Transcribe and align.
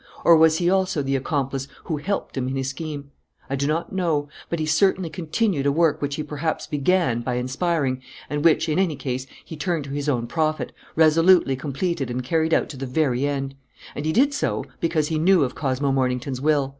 Or 0.25 0.35
was 0.35 0.57
he 0.57 0.67
also 0.67 1.03
the 1.03 1.15
accomplice 1.15 1.67
who 1.83 1.97
helped 1.97 2.35
him 2.35 2.47
in 2.47 2.55
his 2.55 2.69
scheme? 2.71 3.11
I 3.51 3.55
do 3.55 3.67
not 3.67 3.93
know. 3.93 4.29
But 4.49 4.57
he 4.57 4.65
certainly 4.65 5.11
continued 5.11 5.67
a 5.67 5.71
work 5.71 6.01
which 6.01 6.15
he 6.15 6.23
perhaps 6.23 6.65
began 6.65 7.21
by 7.21 7.35
inspiring 7.37 8.01
and 8.27 8.43
which, 8.43 8.67
in 8.67 8.79
any 8.79 8.95
case, 8.95 9.27
he 9.45 9.55
turned 9.55 9.83
to 9.83 9.89
his 9.91 10.09
own 10.09 10.25
profit, 10.25 10.71
resolutely 10.95 11.55
completed 11.55 12.09
and 12.09 12.23
carried 12.23 12.51
out 12.51 12.67
to 12.69 12.77
the 12.77 12.87
very 12.87 13.27
end. 13.27 13.53
And 13.93 14.03
he 14.07 14.11
did 14.11 14.33
so 14.33 14.65
because 14.79 15.09
he 15.09 15.19
knew 15.19 15.43
of 15.43 15.53
Cosmo 15.53 15.91
Mornington's 15.91 16.41
will. 16.41 16.69